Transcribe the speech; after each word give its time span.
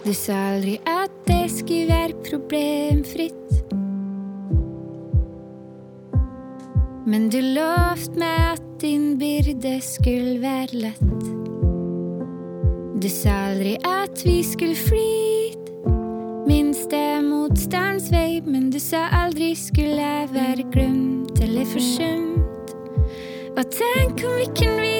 Du 0.00 0.14
sa 0.16 0.32
aldri 0.54 0.78
at 0.88 1.12
det 1.28 1.50
skulle 1.52 1.92
være 1.92 2.14
problemfritt. 2.24 3.36
Men 7.04 7.28
du 7.28 7.36
lovte 7.44 8.16
meg 8.16 8.38
at 8.54 8.62
din 8.80 9.18
byrde 9.20 9.74
skulle 9.84 10.38
være 10.40 10.80
lett. 10.86 11.26
Du 13.00 13.08
sa 13.12 13.50
aldri 13.50 13.76
at 13.84 14.24
vi 14.24 14.38
skulle 14.44 14.76
flyte 14.76 15.20
minste 16.48 17.20
motstands 17.26 18.08
vei, 18.12 18.40
men 18.46 18.70
du 18.72 18.80
sa 18.80 19.04
aldri 19.20 19.52
skulle 19.52 20.00
jeg 20.00 20.32
være 20.32 20.64
glemt 20.72 21.44
eller 21.44 21.68
forsømt. 21.68 22.72
Og 23.52 23.64
tenk 23.76 24.24
om 24.24 24.36
vi 24.40 24.48
kunne 24.56 24.80
vite 24.80 24.99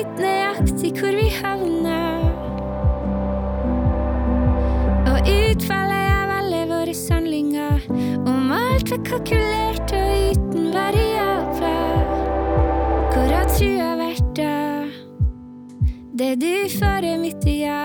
kalkulert 9.10 9.92
og 9.92 10.10
uten 10.30 10.66
variabler. 10.75 12.03
Hvor 13.11 13.33
har 13.34 13.48
trua 13.50 13.89
vært 13.98 14.28
da? 14.39 14.58
Det 16.20 16.34
du 16.39 16.52
får 16.77 17.06
er 17.08 17.19
mitt 17.19 17.47
ja. 17.50 17.80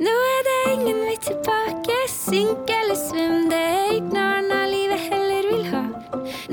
Nå 0.00 0.16
er 0.30 0.42
det 0.48 0.56
ingen 0.72 0.98
vei 1.06 1.14
tilbake. 1.22 1.98
Synk 2.10 2.72
eller 2.80 2.98
svøm, 2.98 3.46
det 3.52 3.60
er 3.60 3.94
ikke 4.00 4.16
noe 4.16 4.26
annet 4.40 4.72
livet 4.72 5.06
heller 5.06 5.48
vil 5.52 5.64
ha. 5.70 5.84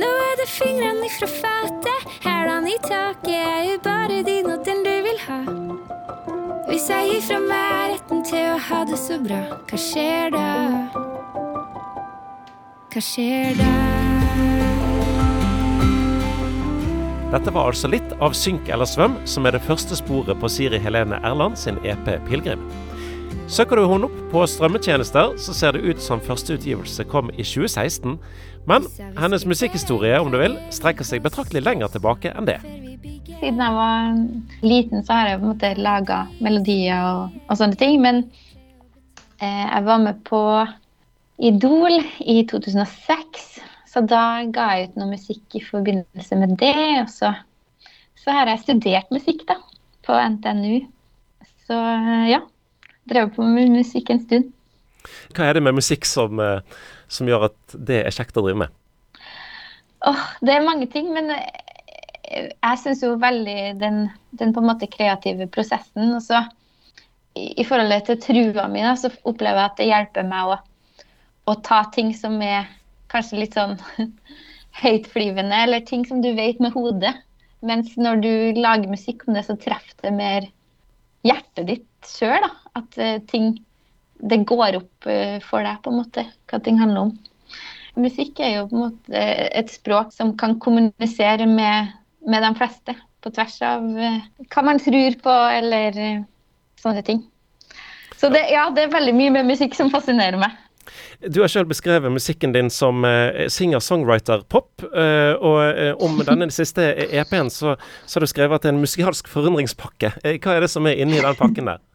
Nå 0.04 0.12
er 0.28 0.38
det 0.44 0.48
fingrene 0.52 1.10
ifra 1.10 1.32
fatet, 1.40 2.08
hælene 2.28 2.76
i 2.76 2.80
taket 2.86 3.34
er 3.40 3.66
jo 3.72 3.82
bare 3.88 4.22
din 4.30 4.54
og 4.54 4.62
den 4.68 4.86
du 4.86 4.94
vil 5.10 5.20
ha. 5.26 5.42
Hvis 6.70 6.90
jeg 6.94 7.12
gir 7.16 7.28
fra 7.32 7.42
meg 7.50 7.96
retten 7.96 8.24
til 8.30 8.54
å 8.54 8.64
ha 8.70 8.86
det 8.86 9.02
så 9.08 9.18
bra, 9.26 9.42
hva 9.66 9.86
skjer 9.90 10.36
da? 10.38 11.07
Hva 12.88 13.02
skjer 13.04 13.58
der? 13.60 13.98
Dette 17.28 17.52
var 17.52 17.68
altså 17.68 17.90
litt 17.92 18.14
av 18.24 18.32
Synk 18.40 18.70
eller 18.72 18.88
svøm, 18.88 19.18
som 19.28 19.44
er 19.46 19.58
det 19.58 19.66
første 19.66 19.98
sporet 20.00 20.40
på 20.40 20.48
Siri 20.48 20.80
Helene 20.80 21.20
Erland 21.28 21.58
sin 21.60 21.76
EP 21.84 22.08
'Pilegrim'. 22.24 22.64
Søker 23.52 23.76
du 23.76 23.84
henne 23.92 24.08
opp 24.08 24.16
på 24.32 24.46
strømmetjenester, 24.48 25.36
så 25.36 25.54
ser 25.54 25.76
det 25.76 25.84
ut 25.84 26.02
som 26.04 26.24
første 26.24 26.56
utgivelse 26.56 27.04
kom 27.12 27.30
i 27.36 27.44
2016. 27.44 28.16
Men 28.68 28.88
hennes 29.20 29.46
musikkhistorie, 29.46 30.20
om 30.20 30.32
du 30.32 30.40
vil, 30.40 30.58
strekker 30.72 31.04
seg 31.08 31.24
betraktelig 31.24 31.66
lenger 31.68 31.92
tilbake 31.92 32.32
enn 32.32 32.48
det. 32.48 32.58
Siden 33.42 33.60
jeg 33.60 33.76
var 33.76 34.18
liten, 34.64 35.04
så 35.04 35.14
har 35.14 35.28
jeg 35.28 35.40
på 35.40 35.46
en 35.46 35.54
måte 35.54 35.76
laga 35.76 36.24
melodier 36.40 37.04
og, 37.04 37.38
og, 37.50 37.56
sånne 37.60 37.76
ting. 37.76 38.00
Men 38.04 38.24
eh, 39.40 39.66
jeg 39.68 39.88
var 39.92 40.04
med 40.04 40.24
på 40.28 40.44
Idol 41.38 42.00
i 42.20 42.42
2006. 42.50 43.48
Så 43.88 44.04
da 44.06 44.44
ga 44.54 44.68
jeg 44.76 44.90
ut 44.90 45.00
noe 45.00 45.14
musikk 45.14 45.58
i 45.58 45.64
forbindelse 45.64 46.38
med 46.40 46.58
det. 46.60 46.76
Og 47.04 47.10
så, 47.14 47.32
så 48.20 48.36
har 48.36 48.52
jeg 48.52 48.64
studert 48.66 49.14
musikk 49.14 49.46
da, 49.50 49.60
på 50.06 50.18
NTNU. 50.36 50.82
Så 51.68 51.80
ja. 52.32 52.44
Drev 53.08 53.32
på 53.38 53.46
med 53.48 53.72
musikk 53.72 54.10
en 54.12 54.20
stund. 54.20 54.50
Hva 55.32 55.46
er 55.48 55.56
det 55.56 55.64
med 55.64 55.78
musikk 55.78 56.04
som, 56.04 56.42
som 57.08 57.30
gjør 57.30 57.48
at 57.48 57.78
det 57.88 58.02
er 58.04 58.12
kjekt 58.12 58.36
å 58.36 58.44
drive 58.44 58.66
med? 58.66 58.74
Oh, 60.08 60.24
det 60.44 60.58
er 60.58 60.66
mange 60.66 60.90
ting, 60.92 61.08
men 61.16 61.32
jeg 62.28 62.80
syns 62.82 63.04
jo 63.06 63.16
veldig 63.22 63.78
den, 63.80 64.02
den, 64.36 64.52
på 64.54 64.62
en 64.62 64.70
måte 64.70 64.90
kreative 64.92 65.48
prosessen. 65.52 66.12
Og 66.18 66.22
så 66.26 66.42
i, 67.38 67.62
i 67.62 67.66
forhold 67.68 67.96
til 68.10 68.20
trua 68.22 68.68
mi, 68.72 68.84
så 69.00 69.12
opplever 69.24 69.62
jeg 69.62 69.72
at 69.72 69.80
det 69.80 69.90
hjelper 69.90 70.28
meg 70.28 70.52
å, 70.52 70.60
å 71.48 71.56
ta 71.64 71.84
ting 71.96 72.12
som 72.16 72.42
er 72.44 72.68
kanskje 73.12 73.42
litt 73.42 73.56
sånn 73.58 73.78
høytflyvende, 74.82 75.64
eller 75.64 75.86
ting 75.88 76.06
som 76.08 76.22
du 76.24 76.34
vet 76.38 76.60
med 76.64 76.76
hodet. 76.76 77.16
Mens 77.66 77.96
når 77.98 78.22
du 78.22 78.34
lager 78.60 78.92
musikk 78.92 79.26
om 79.26 79.38
det, 79.38 79.46
så 79.48 79.58
treffer 79.60 79.98
det 80.04 80.14
mer 80.14 80.50
hjertet 81.26 81.70
ditt 81.72 82.10
sjøl. 82.12 82.46
At 82.78 83.00
uh, 83.00 83.18
ting 83.32 83.58
Det 84.18 84.40
går 84.50 84.80
opp 84.80 85.06
uh, 85.06 85.38
for 85.46 85.62
deg, 85.62 85.82
på 85.84 85.92
en 85.94 86.00
måte, 86.00 86.24
hva 86.50 86.60
ting 86.66 86.80
handler 86.82 87.08
om. 87.08 87.12
Musikk 87.98 88.40
er 88.42 88.56
jo 88.56 88.68
på 88.70 88.78
en 88.78 88.84
måte 88.88 89.26
et 89.58 89.70
språk 89.74 90.10
som 90.14 90.36
kan 90.38 90.56
kommunisere 90.62 91.46
med, 91.50 91.94
med 92.26 92.46
de 92.46 92.52
fleste. 92.58 92.98
På 93.22 93.34
tvers 93.34 93.58
av 93.66 93.86
uh, 93.86 94.22
hva 94.50 94.66
man 94.66 94.82
tror 94.82 95.18
på, 95.24 95.36
eller 95.62 96.02
sånne 96.82 97.06
ting. 97.06 97.24
Så 98.18 98.30
det, 98.34 98.48
ja, 98.50 98.68
det 98.74 98.88
er 98.88 98.96
veldig 98.96 99.14
mye 99.14 99.34
med 99.38 99.52
musikk 99.54 99.78
som 99.78 99.94
fascinerer 99.94 100.40
meg. 100.42 100.54
Du 101.20 101.42
har 101.42 101.52
selv 101.52 101.70
beskrevet 101.72 102.12
musikken 102.14 102.54
din 102.54 102.70
som 102.74 103.06
uh, 103.06 103.48
singer-songwriter-pop. 103.52 104.70
Uh, 104.94 105.34
og 105.36 105.60
uh, 105.78 105.94
om 106.04 106.20
denne 106.28 106.50
siste 106.60 106.92
EP-en 107.08 107.52
så, 107.54 107.76
så, 108.06 108.18
har 108.18 108.26
du 108.26 108.32
skrevet 108.32 108.60
at 108.60 108.66
det 108.66 108.72
er 108.72 108.78
en 108.78 108.84
musikalsk 108.84 109.30
forundringspakke. 109.32 110.14
hva 110.24 110.56
er 110.56 110.66
det 110.66 110.72
som 110.74 110.88
er 110.90 111.02
inni 111.02 111.22
den 111.24 111.40
pakken 111.40 111.74
der? 111.74 111.84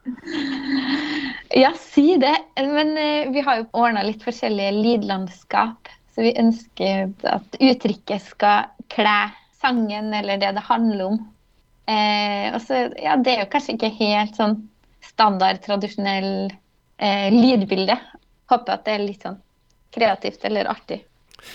Ja, 1.52 1.68
si 1.76 2.14
det. 2.16 2.32
Men 2.56 2.94
vi 3.34 3.42
har 3.44 3.58
jo 3.58 3.66
ordna 3.76 4.00
litt 4.06 4.22
forskjellige 4.24 4.70
lydlandskap. 4.72 5.90
Så 6.14 6.24
vi 6.24 6.30
ønsker 6.40 7.10
at 7.28 7.58
uttrykket 7.58 8.24
skal 8.24 8.70
kle 8.88 9.18
sangen 9.60 10.14
eller 10.16 10.40
det 10.40 10.54
det 10.56 10.62
handler 10.64 11.10
om. 11.10 11.18
og 11.92 12.58
så, 12.64 12.86
ja, 12.96 13.18
det 13.20 13.34
er 13.34 13.42
jo 13.42 13.50
kanskje 13.52 13.74
ikke 13.76 13.92
helt 13.98 14.40
sånn 14.40 14.56
standard, 15.04 15.60
tradisjonell 15.66 16.48
lydbilde 17.36 17.98
håper 18.52 18.76
at 18.76 18.84
det 18.86 18.94
er 18.96 19.06
litt 19.06 19.24
sånn 19.26 19.40
kreativt 19.92 20.44
eller 20.48 20.70
artig. 20.72 21.02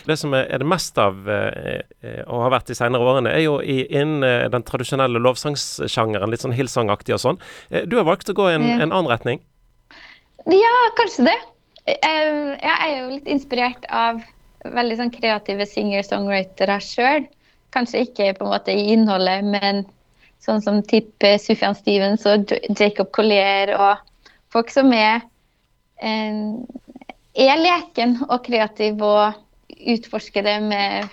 Det 0.06 0.18
som 0.20 0.34
er 0.36 0.60
det 0.60 0.68
mest 0.68 0.98
av, 1.00 1.20
eh, 1.32 2.24
og 2.28 2.44
har 2.44 2.54
vært 2.58 2.72
de 2.72 2.76
senere 2.78 3.08
årene, 3.08 3.32
er 3.32 3.46
jo 3.46 3.58
i, 3.62 3.80
innen 3.88 4.26
eh, 4.28 4.48
den 4.52 4.66
tradisjonelle 4.68 5.22
lovsangsjangeren, 5.24 6.32
litt 6.32 6.44
sånn 6.44 6.56
Hillsong-aktig 6.56 7.16
og 7.16 7.24
sånn. 7.24 7.40
Eh, 7.72 7.88
du 7.88 7.98
har 8.00 8.08
valgt 8.08 8.32
å 8.32 8.36
gå 8.38 8.50
i 8.52 8.58
en, 8.58 8.68
en, 8.78 8.92
annen 8.92 9.12
retning? 9.12 9.42
Ja, 10.52 10.76
kanskje 11.00 11.30
det. 11.30 11.38
Jeg 11.88 12.74
er 12.74 12.94
jo 12.98 13.14
litt 13.14 13.30
inspirert 13.32 13.86
av 13.96 14.20
veldig 14.68 14.98
sånn 15.00 15.14
kreative 15.14 15.68
singer-songwritere 15.70 16.80
sjøl. 16.84 17.28
Kanskje 17.76 18.04
ikke 18.08 18.34
på 18.36 18.44
en 18.44 18.52
måte 18.52 18.76
i 18.76 18.90
innholdet, 18.92 19.48
men 19.48 19.86
sånn 20.44 20.60
som 20.64 20.82
type 20.88 21.32
Sufjan 21.40 21.76
Stevens 21.80 22.26
og 22.28 22.52
Jacob 22.76 23.12
Collier 23.16 23.72
og 23.76 24.04
folk 24.54 24.72
som 24.72 24.92
er 24.96 25.24
er 27.38 27.60
leken 27.62 28.18
og 28.28 28.40
kreativ 28.46 29.02
og 29.06 29.38
utforsker 29.78 30.46
det 30.48 30.58
med 30.66 31.10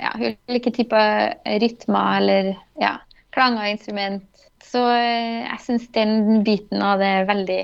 ja, 0.00 0.12
ulike 0.48 0.72
typer 0.74 1.34
rytmer 1.62 2.20
eller 2.20 2.54
ja, 2.80 2.96
klanger 3.34 3.66
og 3.66 3.76
instrument. 3.76 4.46
Så 4.64 4.82
eh, 4.94 5.44
jeg 5.46 5.60
syns 5.66 5.90
den 5.94 6.42
biten 6.46 6.82
av 6.84 7.00
det 7.02 7.10
er 7.20 7.28
veldig, 7.28 7.60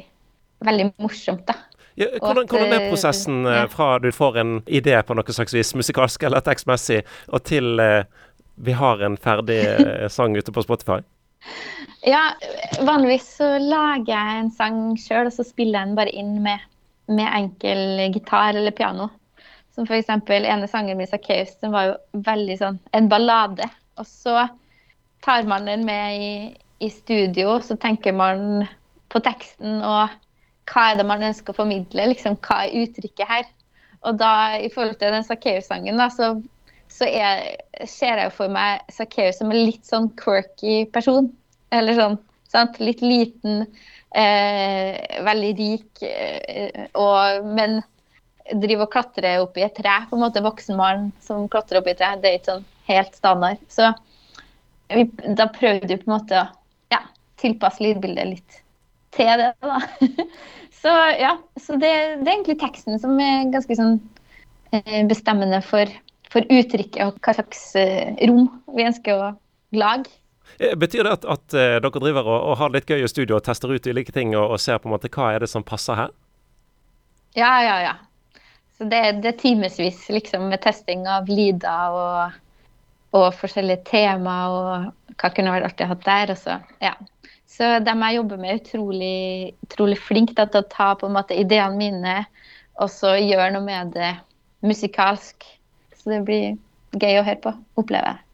veldig 0.67 0.91
morsomt, 1.03 1.47
da. 1.49 1.59
Ja, 1.97 2.11
hvordan, 2.21 2.45
hvordan, 2.45 2.73
er 2.75 2.83
eh, 2.83 2.91
prosessen 2.93 3.45
ja. 3.47 3.63
Eh, 3.63 3.69
fra 3.73 3.97
du 4.03 4.11
får 4.13 4.41
en 4.43 4.57
idé 4.67 4.97
på 5.07 5.17
noe 5.17 5.33
slags 5.33 5.55
vis, 5.57 5.73
musikalsk 5.79 6.27
eller 6.29 6.45
tekstmessig, 6.45 7.01
og 7.33 7.45
til 7.49 7.81
eh, 7.81 8.05
vi 8.67 8.75
har 8.77 9.01
en 9.05 9.17
ferdig 9.21 9.61
sang 10.13 10.37
ute 10.37 10.55
på 10.55 10.67
Spotify? 10.67 11.03
Ja, 12.07 12.37
vanligvis 12.87 13.25
så 13.41 13.47
lager 13.59 14.13
jeg 14.13 14.35
en 14.39 14.51
sang 14.55 14.77
sjøl, 15.01 15.27
og 15.27 15.33
så 15.35 15.43
spiller 15.43 15.81
jeg 15.81 15.89
den 15.89 15.97
bare 15.99 16.13
inn 16.15 16.37
med, 16.45 16.63
med 17.07 17.29
enkel 17.29 18.13
gitar 18.15 18.55
eller 18.55 18.71
piano. 18.71 19.09
Som 19.75 19.85
f.eks. 19.85 20.09
ene 20.09 20.69
sangen 20.69 20.97
min, 20.99 21.07
'Sakkeus', 21.07 21.59
den 21.61 21.73
var 21.73 21.91
jo 21.91 22.23
veldig 22.27 22.59
sånn 22.59 22.79
en 22.93 23.09
ballade. 23.09 23.69
Og 24.01 24.07
så 24.09 24.49
tar 25.25 25.45
man 25.45 25.67
den 25.67 25.85
med 25.85 26.21
i, 26.21 26.57
i 26.79 26.91
studio, 26.91 27.61
så 27.61 27.77
tenker 27.77 28.13
man 28.13 28.67
på 29.09 29.21
teksten 29.21 29.83
og 29.83 30.09
hva 30.67 30.91
er 30.91 30.99
det 30.99 31.07
man 31.07 31.23
ønsker 31.23 31.55
å 31.55 31.61
formidle? 31.61 32.09
Liksom, 32.11 32.39
hva 32.43 32.65
er 32.65 32.83
uttrykket 32.83 33.31
her? 33.31 33.47
Og 34.07 34.19
da, 34.21 34.59
i 34.59 34.71
forhold 34.73 34.99
til 35.01 35.15
den 35.15 35.27
Sakkeus-sangen, 35.27 35.99
da, 36.01 36.09
så, 36.13 36.33
så 36.93 37.07
er, 37.07 37.45
ser 37.87 38.23
jeg 38.23 38.35
for 38.35 38.53
meg 38.53 38.83
Sakkeus 38.93 39.41
som 39.41 39.53
en 39.53 39.63
litt 39.63 39.87
sånn 39.87 40.11
quirky 40.19 40.85
person. 40.95 41.31
Eller 41.75 41.99
sånn, 41.99 42.19
sant? 42.53 42.81
Litt 42.83 43.03
liten, 43.05 43.67
eh, 44.15 45.21
veldig 45.27 45.53
rik, 45.59 46.03
eh, 46.03 46.87
og, 46.95 47.47
men 47.57 47.81
driver 48.55 48.87
og 48.87 48.93
klatrer 48.93 49.43
opp 49.43 49.57
i 49.59 49.65
et 49.67 49.75
tre. 49.75 49.97
på 50.09 50.17
en 50.17 50.23
måte 50.23 50.45
Voksen 50.45 50.77
mann 50.79 51.11
som 51.21 51.49
klatrer 51.49 51.81
opp 51.81 51.89
i 51.89 51.95
et 51.95 52.03
tre. 52.03 52.13
Det 52.23 52.31
er 52.31 52.39
ikke 52.39 52.53
sånn 52.53 52.69
helt 52.87 53.17
standard. 53.19 53.63
Så 53.69 53.91
vi, 54.93 55.07
da 55.35 55.49
prøvde 55.51 55.91
vi 55.91 55.99
på 55.99 56.09
en 56.09 56.17
måte 56.17 56.43
å 56.43 56.47
ja, 56.95 57.03
tilpasse 57.43 57.83
lydbildet 57.83 58.31
litt 58.35 58.61
til 59.17 59.33
det. 59.43 59.53
da. 59.65 59.81
så 60.83 60.93
ja, 61.19 61.37
så 61.61 61.79
det, 61.81 61.93
det, 62.21 62.29
er 62.29 62.35
egentlig 62.37 62.61
teksten 62.63 63.01
som 63.03 63.19
er 63.23 63.49
ganske 63.55 63.79
sånn 63.79 63.97
eh, 64.77 65.03
bestemmende 65.09 65.63
for, 65.65 65.91
for 66.33 66.47
uttrykket 66.53 67.03
og 67.07 67.19
hva 67.25 67.37
slags 67.39 67.67
eh, 67.81 68.15
rom 68.29 68.47
vi 68.77 68.87
ønsker 68.87 69.17
å 69.17 69.33
lage. 69.77 70.13
Eh, 70.59 70.75
betyr 70.79 71.05
det 71.05 71.13
at, 71.19 71.25
at 71.29 71.57
uh, 71.57 71.77
dere 71.83 72.01
driver 72.01 72.25
og, 72.25 72.39
og, 72.39 72.55
har 72.61 72.73
litt 72.75 72.89
gøy 72.89 73.05
i 73.05 73.11
studio 73.11 73.39
og 73.39 73.45
tester 73.45 73.73
ut 73.73 73.87
ulike 73.87 74.15
ting 74.15 74.35
og, 74.37 74.55
og, 74.55 74.61
ser 74.63 74.81
på 74.81 74.89
en 74.89 74.97
måte 74.97 75.11
hva 75.13 75.35
er 75.35 75.45
det 75.45 75.51
som 75.53 75.67
passer 75.67 75.99
her? 75.99 76.15
Ja, 77.37 77.53
ja, 77.65 77.77
ja. 77.85 77.95
Så 78.77 78.89
det, 78.89 79.03
det 79.25 79.33
er 79.33 79.41
timevis 79.41 80.07
liksom, 80.13 80.49
med 80.53 80.63
testing 80.65 81.07
av 81.09 81.29
lyder 81.29 81.97
og, 81.97 82.39
og 83.17 83.29
forskjellige 83.37 83.85
tema 83.89 84.37
og 84.53 85.17
hva 85.17 85.31
kunne 85.33 85.53
vært 85.53 85.71
artig 85.71 85.87
å 85.87 85.93
ha 85.93 85.99
der. 86.05 86.33
Og 86.33 86.41
så, 86.41 86.59
ja. 86.85 86.93
så 87.49 87.77
dem 87.85 88.05
jeg 88.05 88.19
jobber 88.19 88.41
med, 88.41 88.53
er 88.53 88.61
utrolig, 88.61 89.19
utrolig 89.69 90.01
flinke 90.01 90.37
til 90.37 90.61
å 90.63 90.69
ta 90.73 90.91
på 90.97 91.09
en 91.09 91.17
måte 91.17 91.37
ideene 91.37 91.81
mine 91.81 92.19
og 92.77 92.93
så 92.93 93.15
gjøre 93.17 93.55
noe 93.55 93.65
med 93.65 93.97
det 93.97 94.13
musikalsk. 94.65 95.49
Så 95.97 96.13
det 96.13 96.23
blir 96.29 96.57
gøy 96.97 97.21
å 97.21 97.25
høre 97.27 97.41
på, 97.45 97.53
opplever 97.81 98.13
jeg. 98.13 98.26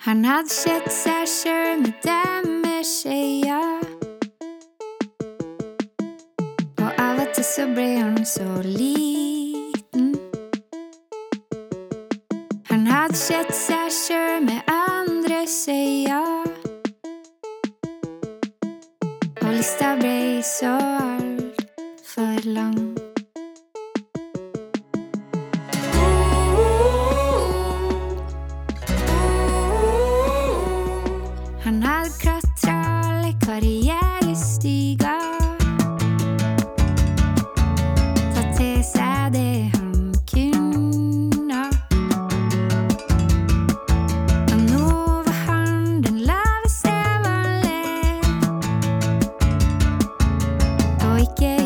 Han 0.00 0.24
hadde 0.24 0.48
sett 0.48 0.86
seg 0.88 1.26
sjøl 1.28 1.82
med 1.82 1.92
demmeskjea. 2.00 3.58
Og 6.80 7.02
av 7.04 7.20
og 7.20 7.34
til 7.36 7.44
så 7.44 7.66
ble 7.74 7.84
han 7.98 8.24
så 8.24 8.46
liten. 8.64 10.14
Han 12.70 12.88
hadde 12.88 13.20
sett 13.20 13.52
seg 13.52 13.92
sjøl 13.92 14.40
med 14.48 14.72
andre 14.72 15.44
øyne. 15.44 16.22
Og 19.42 19.52
lista 19.52 19.92
ble 20.00 20.40
så 20.56 20.99
ikke 51.20 51.59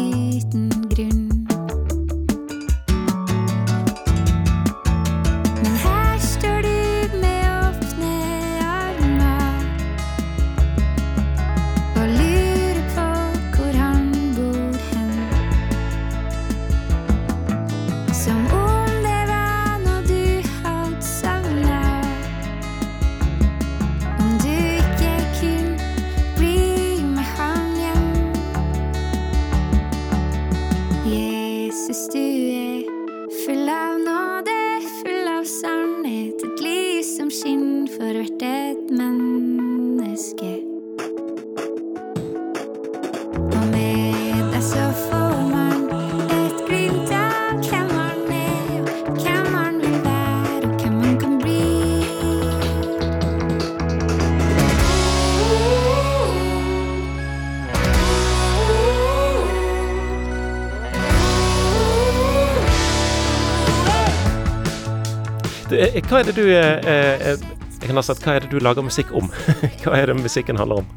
hva 66.08 66.20
er 66.20 66.30
det 66.30 66.36
du 66.36 66.44
eh, 66.48 66.88
eh, 66.88 67.38
Jeg 67.80 67.88
kan 67.88 68.00
ha 68.00 68.04
sagt, 68.06 68.24
hva 68.24 68.36
er 68.36 68.44
det 68.44 68.52
du 68.52 68.62
lager 68.62 68.86
musikk 68.86 69.10
om? 69.16 69.30
hva 69.84 69.98
er 69.98 70.10
det 70.10 70.18
musikken 70.20 70.60
handler 70.60 70.84
om? 70.84 70.92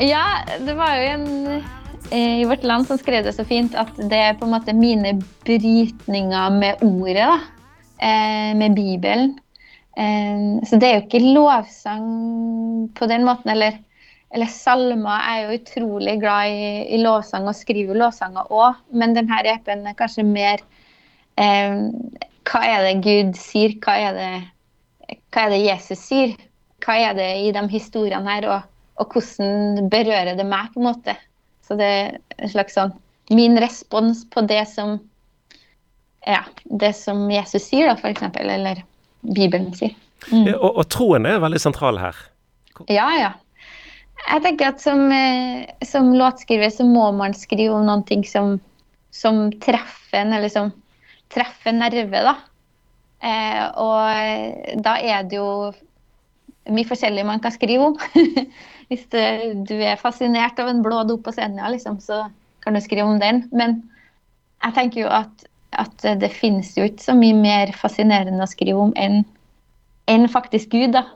Ja, 0.00 0.42
det 0.60 0.76
var 0.76 0.96
jo 0.96 1.08
en 1.14 1.26
eh, 2.10 2.40
i 2.42 2.44
Vårt 2.48 2.64
Land 2.64 2.86
som 2.86 2.98
skrev 3.00 3.24
det 3.24 3.32
så 3.36 3.44
fint 3.48 3.74
at 3.78 3.92
det 3.96 4.18
er 4.30 4.36
på 4.36 4.44
en 4.44 4.52
måte 4.52 4.76
mine 4.76 5.16
brytninger 5.46 6.56
med 6.60 6.82
ordet, 6.84 7.24
da. 7.24 7.38
Eh, 7.96 8.52
med 8.56 8.74
Bibelen. 8.76 9.38
Eh, 9.96 10.66
så 10.68 10.76
det 10.76 10.88
er 10.88 10.98
jo 10.98 11.04
ikke 11.06 11.32
lovsang 11.32 12.90
på 12.94 13.08
den 13.08 13.24
måten, 13.24 13.50
eller, 13.54 13.78
eller 14.34 14.52
salmer. 14.52 15.16
Jeg 15.16 15.40
er 15.40 15.46
jo 15.46 15.60
utrolig 15.60 16.18
glad 16.20 16.52
i, 16.52 16.68
i 16.92 17.00
lovsang 17.00 17.48
og 17.48 17.56
skriver 17.56 17.96
lovsanger 17.96 18.52
òg, 18.52 18.82
men 18.92 19.16
denne 19.16 19.40
EP-en 19.48 19.88
er 19.88 19.96
kanskje 19.96 20.26
mer 20.28 20.60
eh, 21.40 21.88
Hva 22.46 22.62
er 22.62 22.84
det 22.86 22.94
Gud 23.04 23.34
sier? 23.40 23.74
Hva 23.82 23.96
er 23.98 24.16
det, 24.16 24.30
hva 25.34 25.46
er 25.46 25.52
det 25.54 25.64
Jesus 25.64 26.02
sier? 26.06 26.36
Hva 26.84 26.96
er 27.02 27.16
det 27.18 27.30
i 27.42 27.52
de 27.54 27.62
historiene 27.72 28.30
her? 28.30 28.48
og 28.54 28.72
og 28.96 29.12
hvordan 29.12 29.88
berører 29.92 30.36
det 30.36 30.46
meg, 30.48 30.70
på 30.72 30.80
en 30.80 30.88
måte. 30.88 31.16
Så 31.66 31.76
det 31.78 31.86
er 31.86 32.16
en 32.38 32.52
slags 32.52 32.76
sånn 32.78 32.94
Min 33.34 33.58
respons 33.58 34.20
på 34.30 34.44
det 34.46 34.62
som 34.70 35.00
ja, 36.26 36.44
det 36.64 36.92
som 36.94 37.24
Jesus 37.30 37.64
sier, 37.66 37.88
da, 37.90 37.96
eksempel, 38.06 38.46
eller 38.50 38.84
Bibelen 39.22 39.72
sier. 39.74 39.96
Mm. 40.30 40.52
Og, 40.54 40.78
og 40.78 40.86
troen 40.90 41.26
er 41.26 41.42
veldig 41.42 41.58
sentral 41.62 41.98
her. 41.98 42.18
Ja, 42.86 43.06
ja. 43.18 43.32
Jeg 44.28 44.44
tenker 44.44 44.70
at 44.70 44.82
som, 44.82 45.04
eh, 45.14 45.66
som 45.86 46.12
låtskriver 46.14 46.70
så 46.74 46.86
må 46.86 47.08
man 47.18 47.34
skrive 47.34 47.74
om 47.74 47.86
noen 47.86 48.02
ting 48.06 48.22
som, 48.26 48.56
som 49.14 49.48
treffer 49.62 50.22
en, 50.22 50.34
eller 50.38 50.50
som 50.54 50.70
treffer 51.32 51.74
nerve, 51.76 52.22
da. 52.26 52.36
Eh, 53.24 53.62
og 53.80 54.80
da 54.84 54.96
er 55.00 55.26
det 55.26 55.38
jo 55.38 55.72
mye 56.72 56.88
forskjellig 56.88 57.24
man 57.26 57.42
kan 57.42 57.54
skrive 57.54 57.92
om. 57.92 57.98
Hvis 58.90 59.06
du 59.10 59.76
er 59.76 59.98
fascinert 60.00 60.58
av 60.62 60.70
en 60.70 60.82
blå 60.84 61.02
dop 61.08 61.24
på 61.26 61.34
Senja, 61.34 61.68
liksom, 61.72 61.98
så 62.02 62.26
kan 62.62 62.74
du 62.74 62.82
skrive 62.82 63.06
om 63.06 63.20
den. 63.22 63.44
Men 63.54 63.80
jeg 64.64 64.76
tenker 64.78 65.04
jo 65.04 65.10
at, 65.12 65.46
at 65.78 66.06
det 66.20 66.32
finnes 66.34 66.72
jo 66.78 66.86
ikke 66.86 67.02
så 67.08 67.16
mye 67.18 67.36
mer 67.38 67.72
fascinerende 67.78 68.44
å 68.44 68.50
skrive 68.50 68.88
om 68.88 68.94
enn 68.98 69.24
enn 70.06 70.28
faktisk 70.30 70.70
Gud. 70.70 70.92
da. 70.94 71.06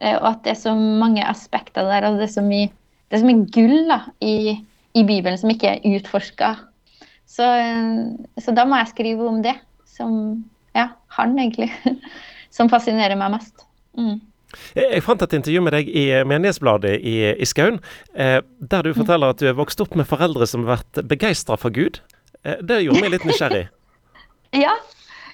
Eh, 0.00 0.16
Og 0.16 0.26
at 0.34 0.44
det 0.44 0.52
er 0.52 0.60
så 0.60 0.74
mange 0.76 1.24
aspekter 1.24 1.88
der, 1.88 2.06
og 2.08 2.18
det 2.20 2.28
er 2.28 2.34
så 2.36 2.44
mye, 2.44 2.68
er 3.10 3.22
så 3.22 3.28
mye 3.28 3.46
gull 3.54 3.88
da, 3.88 4.02
i, 4.20 4.58
i 4.94 5.04
Bibelen 5.04 5.38
som 5.40 5.52
ikke 5.52 5.76
er 5.76 5.96
utforska. 5.96 6.54
Så, 7.28 7.46
så 8.40 8.54
da 8.56 8.64
må 8.64 8.78
jeg 8.80 8.92
skrive 8.94 9.26
om 9.28 9.42
det, 9.44 9.54
som 9.84 10.12
ja, 10.76 10.88
han 11.18 11.36
egentlig, 11.38 11.68
som 12.56 12.70
fascinerer 12.72 13.18
meg 13.20 13.36
mest. 13.36 13.66
Mm. 13.98 14.18
Jeg 14.72 15.02
fant 15.04 15.20
et 15.20 15.34
intervju 15.36 15.60
med 15.60 15.74
deg 15.76 15.90
i 15.92 16.06
Menighetsbladet 16.24 16.94
i, 17.04 17.16
i 17.36 17.48
Skaun, 17.48 17.82
eh, 18.16 18.38
der 18.72 18.86
du 18.86 18.94
forteller 18.96 19.34
at 19.34 19.42
du 19.42 19.50
er 19.50 19.58
vokst 19.58 19.82
opp 19.84 19.92
med 19.98 20.08
foreldre 20.08 20.48
som 20.48 20.64
har 20.64 20.78
vært 20.78 21.02
begeistra 21.10 21.58
for 21.60 21.74
Gud. 21.74 22.00
Eh, 22.44 22.56
det 22.64 22.80
gjorde 22.86 23.04
meg 23.04 23.16
litt 23.16 23.28
nysgjerrig. 23.28 23.66
Ja, 24.56 24.70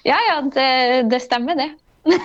ja, 0.03 0.17
ja 0.27 0.33
det, 0.51 0.71
det 1.07 1.21
stemmer, 1.23 1.55
det. 1.55 1.69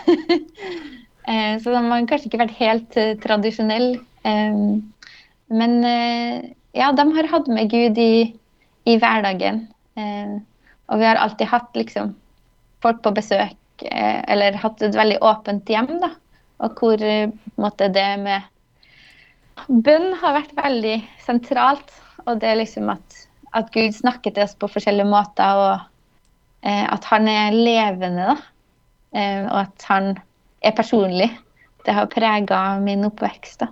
Eh, 1.29 1.59
Så 1.62 1.71
de 1.71 1.81
har 1.85 2.07
kanskje 2.09 2.27
ikke 2.31 2.41
vært 2.41 2.57
helt 2.59 2.97
uh, 2.99 3.12
tradisjonelle. 3.23 4.00
Eh, 4.27 4.55
Men 5.53 5.75
eh, 5.85 6.49
ja, 6.75 6.89
de 6.97 7.05
har 7.15 7.29
hatt 7.31 7.47
med 7.53 7.71
Gud 7.71 7.99
i, 8.00 8.33
i 8.89 8.97
hverdagen. 9.01 9.67
Eh, 9.97 10.39
Og 10.91 10.99
vi 10.99 11.07
har 11.07 11.21
alltid 11.23 11.47
hatt 11.47 11.77
liksom 11.79 12.17
folk 12.83 13.03
på 13.05 13.13
besøk, 13.15 13.55
eh, 13.87 14.25
eller 14.27 14.57
hatt 14.59 14.83
et 14.83 14.97
veldig 14.99 15.21
åpent 15.23 15.69
hjem, 15.71 16.01
da. 16.03 16.09
Og 16.61 16.81
hvor 16.81 17.03
eh, 17.03 17.31
måte 17.57 17.87
det 17.95 18.09
med 18.19 18.43
bønn 19.69 20.15
har 20.19 20.35
vært 20.35 20.57
veldig 20.57 20.97
sentralt. 21.23 21.93
Og 22.27 22.41
det 22.41 22.49
er 22.51 22.59
liksom 22.59 22.91
at, 22.91 23.21
at 23.55 23.71
Gud 23.73 23.95
snakker 23.95 24.35
til 24.35 24.43
oss 24.43 24.57
på 24.59 24.69
forskjellige 24.69 25.07
måter, 25.09 25.63
og 25.63 26.67
eh, 26.67 26.87
at 26.91 27.07
han 27.13 27.29
er 27.31 27.55
levende, 27.55 28.35
da. 28.35 28.37
Eh, 29.15 29.45
og 29.47 29.59
at 29.63 29.87
han 29.89 30.17
er 30.63 30.75
personlig. 30.77 31.31
Det 31.87 31.95
har 31.95 32.11
prega 32.11 32.81
min 32.83 33.07
oppvekst. 33.07 33.63
da. 33.63 33.71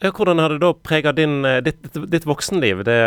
Ja, 0.00 0.10
hvordan 0.10 0.40
har 0.40 0.54
det 0.54 0.62
da 0.62 0.72
prega 0.72 1.12
ditt, 1.12 1.44
ditt, 1.66 1.98
ditt 2.12 2.26
voksenliv? 2.28 2.84
Det 2.88 3.00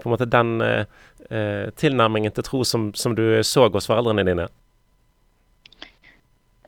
på 0.00 0.08
en 0.08 0.12
måte 0.12 0.28
den 0.28 0.60
eh, 0.64 0.84
eh, 1.30 1.70
tilnærmingen 1.80 2.34
til 2.36 2.44
tro 2.44 2.64
som, 2.68 2.90
som 2.94 3.16
du 3.16 3.24
så 3.44 3.68
hos 3.72 3.88
foreldrene 3.88 4.26
dine? 4.28 4.48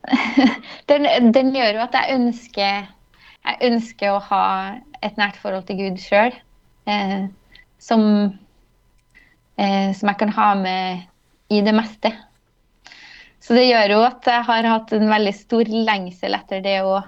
den, 0.89 1.31
den 1.35 1.53
gjør 1.53 1.77
jo 1.77 1.85
at 1.85 1.97
jeg 1.99 2.17
ønsker, 2.17 2.89
jeg 3.51 3.71
ønsker 3.71 4.15
å 4.15 4.25
ha 4.31 4.43
et 5.05 5.21
nært 5.21 5.37
forhold 5.43 5.67
til 5.69 5.81
Gud 5.83 6.01
sjøl. 6.01 6.33
Eh, 6.89 7.27
som 7.77 8.03
eh, 9.57 9.93
som 9.93 10.11
jeg 10.11 10.19
kan 10.21 10.33
ha 10.37 10.53
med 10.55 11.05
i 11.53 11.61
det 11.61 11.73
meste. 11.75 12.13
Så 13.41 13.55
det 13.55 13.67
gjør 13.69 13.95
jo 13.95 13.99
at 14.05 14.27
jeg 14.27 14.45
har 14.49 14.67
hatt 14.67 14.91
en 14.95 15.09
veldig 15.09 15.33
stor 15.35 15.69
lengsel 15.71 16.35
etter 16.35 16.63
det 16.65 16.79
å, 16.83 16.99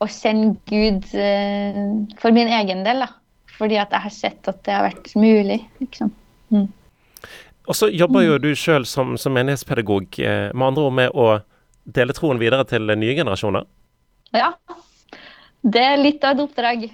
å 0.00 0.08
kjenne 0.08 0.54
Gud 0.68 1.06
eh, 1.14 1.80
for 2.20 2.34
min 2.36 2.50
egen 2.60 2.84
del. 2.86 3.04
da. 3.04 3.10
Fordi 3.58 3.76
at 3.76 3.92
jeg 3.92 4.06
har 4.06 4.14
sett 4.14 4.48
at 4.48 4.62
det 4.64 4.74
har 4.74 4.86
vært 4.88 5.10
mulig. 5.20 5.60
liksom. 5.82 6.12
Mm. 6.50 6.68
Og 7.68 7.76
så 7.76 7.90
jobber 7.92 8.24
jo 8.24 8.38
du 8.42 8.50
sjøl 8.58 8.86
som, 8.88 9.14
som, 9.20 9.34
menighetspedagog, 9.36 10.16
eh, 10.24 10.48
med 10.54 10.70
andre 10.70 10.86
ord 10.86 10.96
med 10.96 11.12
å 11.14 11.26
dele 11.84 12.16
troen 12.16 12.40
videre 12.40 12.64
til 12.68 12.88
nye 12.88 13.16
generasjoner? 13.18 13.66
Ja. 14.34 14.54
Det 15.60 15.82
er 15.84 16.00
litt 16.00 16.24
av 16.24 16.38
et 16.38 16.44
oppdrag. 16.46 16.88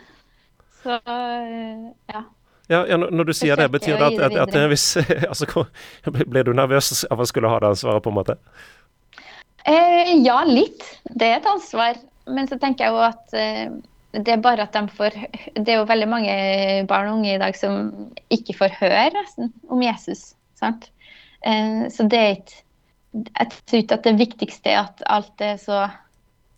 så 0.82 1.00
ja. 1.00 2.22
Ja, 2.70 2.84
ja, 2.86 2.96
Når 3.00 3.24
du 3.26 3.32
sier 3.34 3.58
det, 3.58 3.66
betyr 3.72 3.96
det 3.98 4.12
at, 4.12 4.20
at, 4.28 4.36
at, 4.44 4.52
at 4.54 4.68
hvis, 4.70 4.84
altså, 5.30 5.64
Blir 6.30 6.46
du 6.46 6.52
nervøs 6.54 7.02
av 7.10 7.18
å 7.18 7.26
skulle 7.26 7.50
ha 7.50 7.58
det 7.62 7.72
ansvaret, 7.72 8.04
på 8.04 8.12
en 8.12 8.18
måte? 8.20 8.36
Eh, 9.66 10.12
ja, 10.22 10.38
litt. 10.46 10.84
Det 11.10 11.26
er 11.26 11.40
et 11.40 11.50
ansvar. 11.50 11.98
Men 12.30 12.48
så 12.50 12.58
tenker 12.60 12.86
jeg 12.86 12.94
jo 12.94 13.02
at 13.04 13.34
eh, 13.36 13.72
det 14.16 14.34
er 14.34 14.42
bare 14.42 14.66
at 14.66 14.74
de 14.74 14.82
får 14.90 15.14
Det 15.54 15.68
er 15.68 15.78
jo 15.78 15.88
veldig 15.88 16.08
mange 16.10 16.34
barn 16.90 17.10
og 17.10 17.20
unge 17.20 17.34
i 17.34 17.42
dag 17.42 17.56
som 17.58 17.92
ikke 18.32 18.56
får 18.58 18.78
høre 18.80 19.10
nesten 19.14 19.52
om 19.70 19.82
Jesus. 19.82 20.34
sant? 20.58 20.90
Eh, 21.46 21.86
så 21.90 22.08
det 22.10 22.20
er 22.20 22.34
ikke 22.38 22.66
Jeg 23.36 23.50
tror 23.66 23.80
ikke 23.82 23.96
at 23.98 24.06
det 24.06 24.18
viktigste 24.18 24.70
er 24.70 24.84
at 24.84 25.02
alt 25.10 25.42
er 25.42 25.56
så 25.58 25.88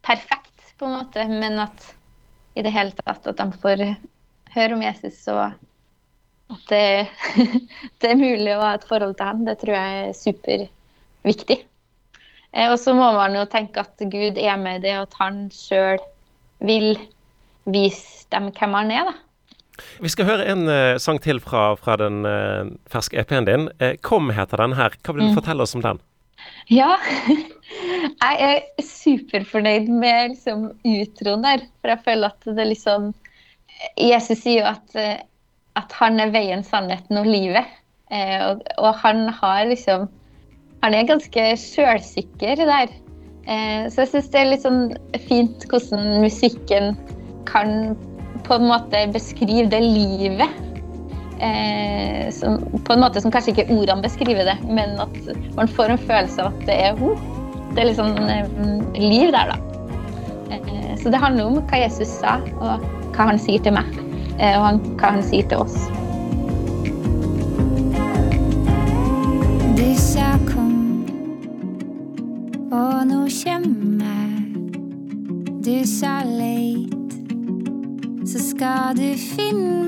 perfekt, 0.05 0.51
på 0.77 0.89
en 0.89 0.97
måte, 0.99 1.25
men 1.31 1.61
at 1.63 1.85
i 2.59 2.63
det 2.65 2.73
hele 2.75 2.93
tatt 2.93 3.27
at 3.31 3.39
de 3.39 3.61
får 3.63 3.85
høre 4.53 4.75
om 4.75 4.83
Jesus 4.83 5.21
og 5.33 5.55
at 6.53 6.65
det, 6.69 7.09
det, 8.03 8.11
er 8.11 8.19
mulig 8.21 8.53
å 8.53 8.61
ha 8.61 8.75
et 8.77 8.85
forhold 8.89 9.15
til 9.17 9.31
ham, 9.31 9.45
det 9.47 9.57
tror 9.63 9.79
jeg 9.79 10.03
er 10.03 10.17
superviktig. 10.19 11.59
Eh, 12.53 12.69
og 12.69 12.79
så 12.81 12.95
må 12.97 13.11
man 13.17 13.37
jo 13.37 13.45
tenke 13.51 13.85
at 13.85 14.05
Gud 14.13 14.39
er 14.41 14.57
med 14.61 14.85
det, 14.85 14.95
og 14.99 15.09
at 15.09 15.19
han 15.21 15.45
sjøl 15.55 16.01
vil 16.63 16.95
vise 17.65 18.27
dem 18.33 18.51
hvem 18.53 18.79
han 18.79 18.95
er. 18.95 19.11
da. 19.11 19.19
Vi 20.05 20.11
skal 20.13 20.29
høre 20.29 20.47
en 20.53 20.67
uh, 20.69 21.01
sang 21.01 21.19
til 21.23 21.41
fra, 21.41 21.73
fra 21.81 21.97
den 21.99 22.27
uh, 22.29 22.69
ferske 22.93 23.19
EP-en 23.19 23.49
din. 23.49 23.69
Uh, 23.81 23.97
'Kom' 24.05 24.31
heter 24.37 24.61
den 24.61 24.77
her. 24.79 24.95
Hva 25.01 25.15
vil 25.15 25.25
du 25.25 25.31
mm. 25.33 25.39
fortelle 25.41 25.65
oss 25.65 25.75
om 25.75 25.83
den? 25.83 26.01
Ja, 26.71 26.97
jeg 28.23 28.37
er 28.47 28.85
superfornøyd 28.85 29.89
med 29.89 30.35
liksom, 30.37 30.71
utroen 30.85 31.45
der. 31.47 31.67
For 31.81 31.95
jeg 31.95 32.05
føler 32.05 32.35
at 32.35 32.47
det 32.47 32.59
er 32.59 32.73
liksom 32.75 33.13
Jesus 33.99 34.45
sier 34.45 34.63
jo 34.63 34.71
at 34.71 35.23
at 35.79 35.95
han 35.97 36.21
er 36.21 36.33
veien, 36.33 36.65
sannheten 36.67 37.21
og 37.21 37.29
livet. 37.29 37.69
Eh, 38.13 38.39
og, 38.51 38.65
og, 38.77 38.93
han 39.01 39.29
har 39.33 39.65
liksom 39.71 40.09
Han 40.83 40.97
er 40.99 41.07
ganske 41.07 41.45
sjølsikker 41.63 42.59
der. 42.59 42.91
Eh, 43.47 43.87
så 43.91 44.03
jeg 44.03 44.11
syns 44.13 44.31
det 44.35 44.41
er 44.41 44.51
litt 44.51 44.65
sånn 44.67 44.83
fint 45.29 45.67
hvordan 45.71 46.23
musikken 46.23 46.97
kan 47.47 47.95
på 48.47 48.59
en 48.59 48.69
måte 48.71 49.05
beskrive 49.15 49.69
det 49.71 49.83
livet. 49.83 50.59
Eh, 51.43 52.27
som, 52.35 52.59
på 52.87 52.95
en 52.95 53.03
måte 53.03 53.23
som 53.23 53.35
kanskje 53.35 53.55
ikke 53.55 53.69
ordene 53.75 54.03
beskriver 54.03 54.47
det, 54.47 54.59
men 54.71 54.99
at 55.03 55.17
man 55.59 55.71
får 55.71 55.95
en 55.95 56.03
følelse 56.03 56.43
av 56.43 56.51
at 56.53 56.67
det 56.67 56.79
er 56.91 56.99
ho. 56.99 57.15
Det 57.73 57.83
er 57.83 57.91
litt 57.91 58.03
sånn 58.03 58.19
eh, 58.27 58.99
liv 58.99 59.31
der, 59.35 59.55
da. 59.55 59.61
Så 61.03 61.11
det 61.11 61.19
handler 61.19 61.49
om 61.49 61.57
hva 61.67 61.79
Jesus 61.81 62.11
sa, 62.21 62.37
og 62.61 62.85
hva 63.17 63.33
han 63.33 63.41
sier 63.41 63.63
til 63.65 63.75
meg. 63.75 63.89
Og 64.37 64.85
hva 65.01 65.17
han 65.17 65.25
sier 65.27 65.49
til 65.51 65.65
oss. 65.65 65.75
Skal 78.63 78.97
du 78.97 79.19
finne 79.19 79.82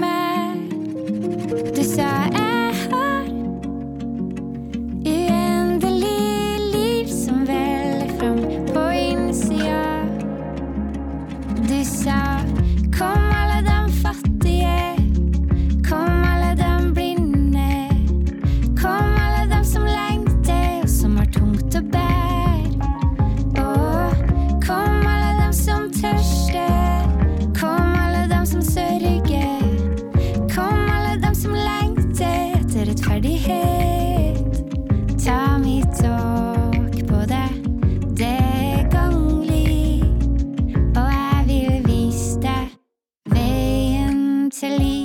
to 44.61 44.69
leave. 44.69 45.04